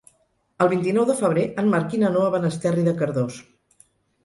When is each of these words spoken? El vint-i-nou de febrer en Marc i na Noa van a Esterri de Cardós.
El 0.63 0.71
vint-i-nou 0.71 1.05
de 1.09 1.15
febrer 1.19 1.43
en 1.65 1.69
Marc 1.75 1.95
i 1.97 2.01
na 2.05 2.11
Noa 2.17 2.33
van 2.39 2.49
a 2.49 2.53
Esterri 2.55 2.89
de 2.91 2.97
Cardós. 3.03 3.41